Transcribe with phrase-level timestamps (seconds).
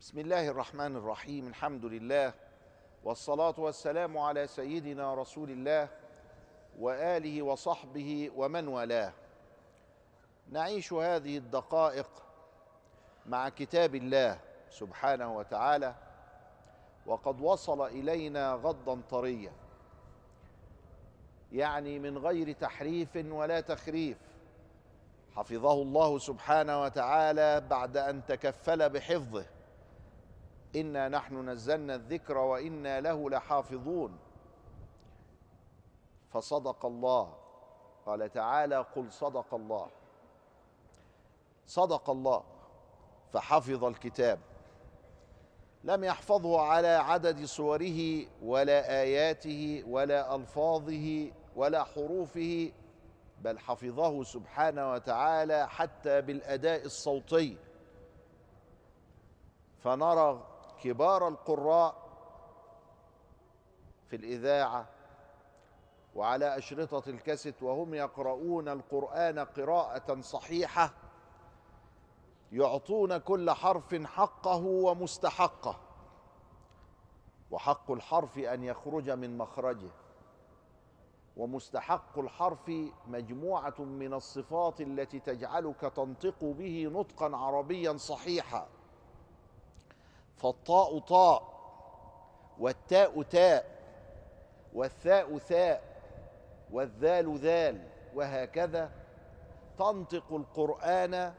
[0.00, 2.32] بسم الله الرحمن الرحيم الحمد لله
[3.04, 5.88] والصلاة والسلام على سيدنا رسول الله
[6.78, 9.12] وآله وصحبه ومن والاه.
[10.48, 12.06] نعيش هذه الدقائق
[13.26, 14.38] مع كتاب الله
[14.70, 15.94] سبحانه وتعالى
[17.06, 19.52] وقد وصل إلينا غضا طريا
[21.52, 24.18] يعني من غير تحريف ولا تخريف.
[25.36, 29.59] حفظه الله سبحانه وتعالى بعد أن تكفل بحفظه.
[30.76, 34.18] إنا نحن نزلنا الذكر وإنا له لحافظون.
[36.30, 37.34] فصدق الله.
[38.06, 39.86] قال تعالى قل صدق الله.
[41.66, 42.42] صدق الله.
[43.32, 44.38] فحفظ الكتاب.
[45.84, 52.72] لم يحفظه على عدد صوره ولا آياته ولا ألفاظه ولا حروفه
[53.40, 57.56] بل حفظه سبحانه وتعالى حتى بالأداء الصوتي.
[59.78, 60.49] فنرى
[60.80, 62.10] كبار القراء
[64.08, 64.88] في الإذاعة
[66.14, 70.92] وعلى أشرطة الكاسيت وهم يقرؤون القرآن قراءة صحيحة
[72.52, 75.76] يعطون كل حرف حقه ومستحقه
[77.50, 79.90] وحق الحرف أن يخرج من مخرجه
[81.36, 82.70] ومستحق الحرف
[83.06, 88.66] مجموعة من الصفات التي تجعلك تنطق به نطقا عربيا صحيحا.
[90.42, 91.42] فالطاء طاء
[92.58, 93.64] والتاء تاء
[94.74, 95.82] والثاء ثاء
[96.72, 98.90] والذال ذال وهكذا.
[99.78, 101.32] تنطق القرآن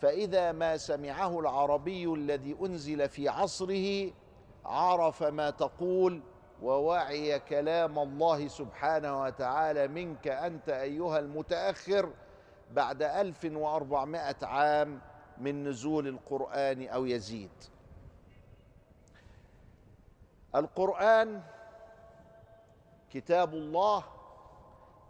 [0.00, 4.12] فإذا ما سمعه العربي الذي أنزل في عصره
[4.64, 6.22] عرف ما تقول
[6.62, 12.10] ووعي كلام الله سبحانه وتعالى منك أنت أيها المتأخر
[12.72, 15.00] بعد ألف وأربعمائة عام
[15.38, 17.75] من نزول القرآن أو يزيد.
[20.56, 21.42] القرآن
[23.10, 24.04] كتاب الله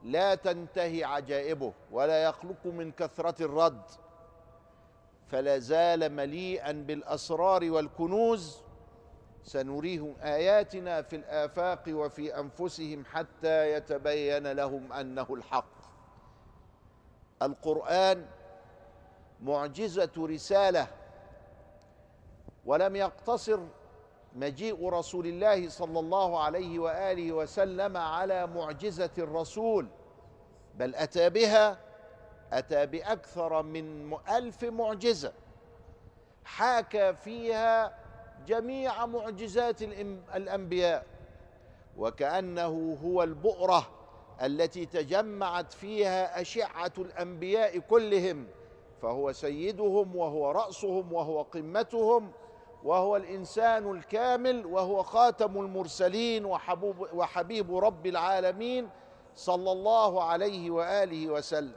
[0.02, 3.82] لا تنتهي عجائبه ولا يخلق من كثرة الرد
[5.28, 8.66] فلا زال مليئا بالأسرار والكنوز.
[9.44, 15.76] سنريهم آياتنا في الآفاق وفي أنفسهم حتى يتبين لهم أنه الحق.
[17.42, 18.26] القرآن
[19.42, 20.86] معجزة رسالة
[22.64, 23.60] ولم يقتصر
[24.36, 29.86] مجيء رسول الله صلى الله عليه وآله وسلم على معجزة الرسول.
[30.74, 31.78] بل أتى بها
[32.52, 35.32] أتى بأكثر من ألف معجزة.
[36.44, 37.98] حاكى فيها
[38.46, 39.82] جميع معجزات
[40.34, 41.06] الأنبياء.
[41.96, 43.86] وكأنه هو البؤرة
[44.42, 48.46] التي تجمعت فيها أشعة الأنبياء كلهم.
[49.02, 52.32] فهو سيدهم وهو رأسهم وهو قمتهم
[52.86, 58.90] وهو الإنسان الكامل وهو خاتم المرسلين وحبوب وحبيب رب العالمين
[59.34, 61.76] صلى الله عليه وآله وسلم.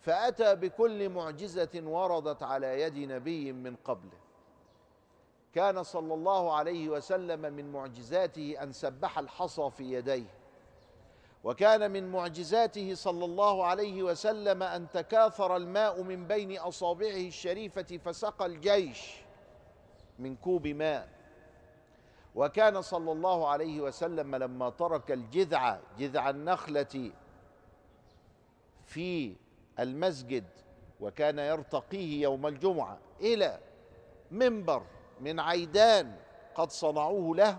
[0.00, 4.18] فأتى بكل معجزة وردت على يد نبي من قبله.
[5.54, 10.34] كان صلى الله عليه وسلم من معجزاته أن سبح الحصى في يديه.
[11.44, 18.46] وكان من معجزاته صلى الله عليه وسلم أن تكاثر الماء من بين أصابعه الشريفة فسقى
[18.46, 19.27] الجيش.
[20.18, 21.08] من كوب ماء.
[22.34, 27.10] وكان صلى الله عليه وسلم لما ترك الجذع جذع النخلة
[28.86, 29.36] في
[29.78, 30.44] المسجد
[31.00, 33.58] وكان يرتقيه يوم الجمعة إلى
[34.30, 34.82] منبر
[35.20, 36.16] من عيدان
[36.54, 37.58] قد صنعوه له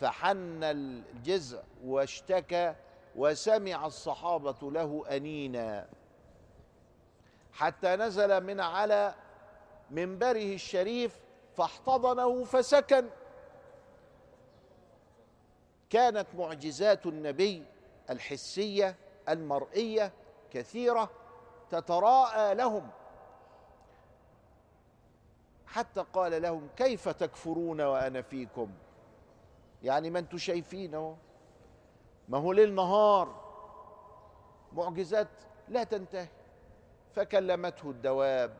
[0.00, 2.74] فحن الجزع واشتكى
[3.16, 5.86] وسمع الصحابة له أنينا.
[7.52, 9.14] حتى نزل من على
[9.90, 11.23] منبره الشريف
[11.56, 13.08] فاحتضنه فسكن.
[15.90, 17.64] كانت معجزات النبي
[18.10, 18.96] الحسية
[19.28, 20.12] المرئية
[20.50, 21.10] كثيرة
[21.70, 22.90] تتراءى لهم.
[25.66, 28.70] حتى قال لهم كيف تكفرون وأنا فيكم؟
[29.82, 31.16] يعني ما أنتم شايفينه
[32.28, 33.44] ما هو ليل نهار
[34.72, 35.28] معجزات
[35.68, 36.28] لا تنتهي.
[37.14, 38.56] فكلمته الدواب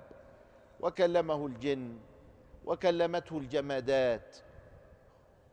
[0.81, 1.99] وكلمه الجن.
[2.67, 4.37] وكلمته الجمادات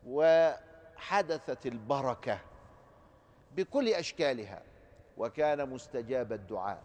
[0.06, 2.38] وحدثت البركة
[3.56, 4.62] بكل أشكالها
[5.18, 6.82] وكان مستجاب الدعاء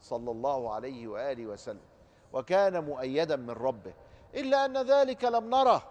[0.00, 1.92] صلى الله عليه وآله وسلم
[2.32, 3.94] وكان مؤيدا من ربه.
[4.34, 5.82] إلا أن ذلك لم نره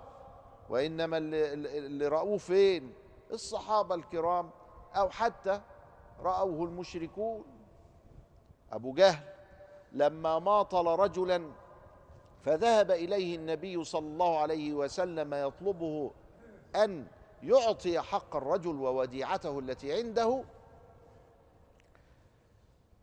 [0.70, 2.94] وإنما اللي, راوه فين
[3.32, 4.50] الصحابة الكرام
[4.96, 5.62] أو حتى
[6.20, 7.46] رأوه المشركون.
[8.72, 9.24] أبو جهل
[9.92, 11.52] لما ماطل رجلا
[12.46, 16.12] فذهب إليه النبي صلى الله عليه وسلم يطلبه
[16.76, 17.08] أن
[17.44, 20.44] يعطي حق الرجل ووديعته التي عنده.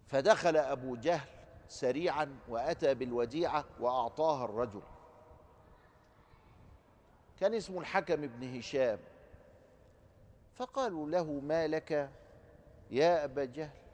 [0.06, 1.28] فدخل أبو جهل
[1.68, 4.82] سريعا وأتى بالوديعة واعطاها الرجل.
[7.40, 8.98] كان اسمه الحكم بن هشام.
[10.54, 12.10] فقالوا له ما لك
[12.90, 13.87] يا أبا جهل؟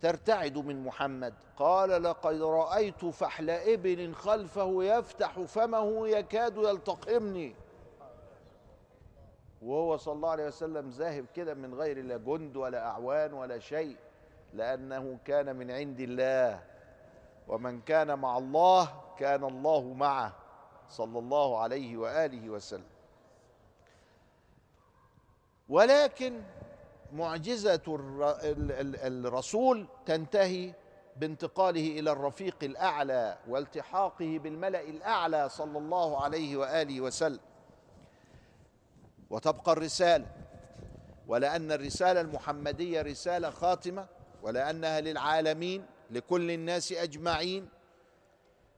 [0.00, 1.34] ترتعد من محمد.
[1.56, 7.54] قال لقد رأيت فحل ابن خلفه يفتح فمه يكاد يلتقمني.
[9.62, 13.96] وهو صلى الله عليه وسلم ذاهب كده من غير لا جند ولا أعوان ولا شيء
[14.54, 16.62] لأنه كان من عند الله.
[17.48, 20.32] ومن كان مع الله كان الله معه
[20.88, 22.90] صلى الله عليه وآله وسلم.
[25.68, 26.42] ولكن
[27.12, 27.80] معجزة
[29.06, 30.74] الرسول تنتهي
[31.16, 37.40] بانتقاله إلى الرفيق الأعلى والتحاقه بالملأ الأعلى صلى الله عليه وآله وسلم.
[39.30, 40.26] وتبقى الرسالة
[41.28, 44.06] ولأن الرسالة المحمدية رسالة خاتمة
[44.42, 47.68] ولأنها للعالمين لكل الناس أجمعين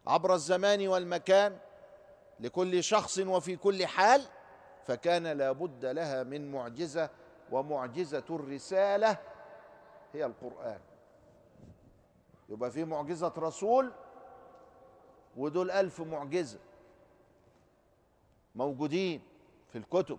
[0.07, 1.57] عبر الزمان والمكان
[2.41, 4.23] لكل شخص وفي كل حال
[4.87, 7.11] فكان لابد لها من معجزة
[7.51, 9.19] ومعجزة الرسالة
[10.13, 10.81] هي القرآن.
[12.49, 13.93] يبقى في معجزة رسول
[15.37, 16.59] ودول ألف معجزة
[18.55, 19.23] موجودين
[19.73, 20.19] في الكتب.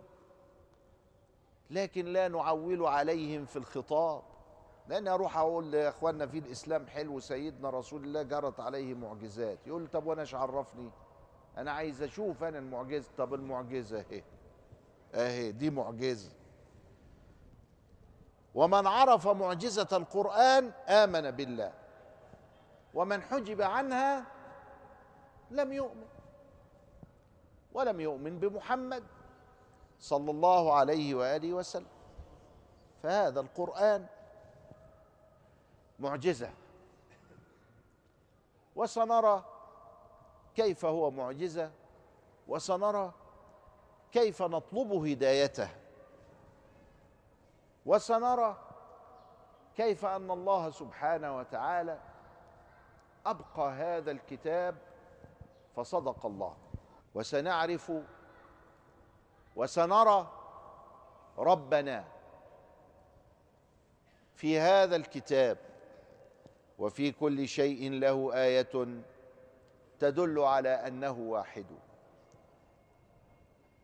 [1.69, 4.22] لكن لا نعول عليهم في الخطاب.
[4.88, 9.68] لأن أروح أقول لإخواننا في الإسلام حلو سيدنا رسول الله جرت عليه معجزات.
[9.68, 10.89] يقول طب إيش عرفني؟
[11.57, 13.10] أنا عايز أشوف أنا المعجزة.
[13.18, 14.24] طب المعجزة أهي.
[15.13, 16.31] أهي دي معجزة.
[18.56, 21.74] ومن عرف معجزة القرآن آمن بالله.
[22.94, 24.25] ومن حجب عنها
[25.51, 26.07] لم يؤمن.
[27.74, 29.03] ولم يؤمن بمحمد
[30.00, 31.88] صلى الله عليه وآله وسلم.
[33.03, 34.06] فهذا القرآن
[36.00, 36.50] معجزة.
[38.75, 39.45] وسنرى
[40.56, 41.71] كيف هو معجزة.
[42.48, 43.12] وسنرى
[44.12, 45.69] كيف نطلب هدايته.
[47.86, 48.57] وسنرى
[49.75, 52.00] كيف أن الله سبحانه وتعالى
[53.25, 54.75] أبقى هذا الكتاب
[55.75, 56.57] فصدق الله.
[57.16, 57.92] وسنعرف
[59.56, 60.31] وسنرى
[61.38, 62.06] ربنا
[64.36, 65.57] في هذا الكتاب
[66.80, 69.01] وفي كل شيء له آية
[70.00, 71.66] تدل على أنه واحد.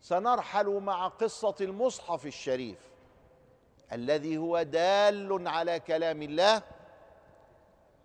[0.02, 2.80] سنرحل مع قصة المصحف الشريف.
[3.94, 6.62] الذي هو دال على كلام الله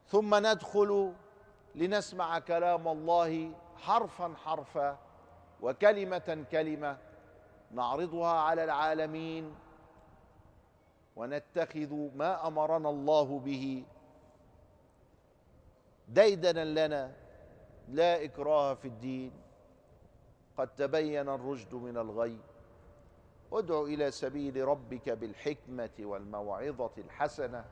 [0.06, 1.12] ثم ندخل
[1.74, 4.98] لنسمع كلام الله حرفا حرفا
[5.60, 6.98] وكلمة كلمة
[7.70, 9.54] نعرضها على العالمين
[11.16, 13.84] ونتخذ ما أمرنا الله به
[16.08, 17.12] ديدنا لنا
[17.88, 19.32] لا إكراه في الدين.
[20.56, 22.38] قد تبين الرشد من الغي.
[23.52, 27.64] ادع إلى سبيل ربك بالحكمة والموعظة الحسنة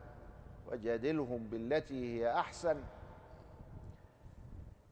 [0.72, 2.82] وجادلهم بالتي هي أحسن.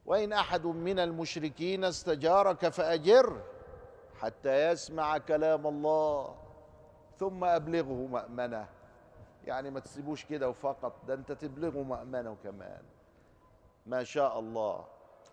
[0.06, 3.44] وإن أحد من المشركين استجارك فاجره
[4.20, 6.35] حتى يسمع كلام الله
[7.18, 8.68] ثم أبلغه مأمنة.
[9.45, 12.83] يعني ما تسيبوش كده وفقط ده أنت تبلغه مأمنة كمان.
[13.87, 14.85] ما شاء الله.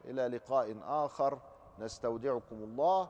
[0.05, 1.39] إلى لقاء آخر.
[1.79, 3.09] نستودعكم الله.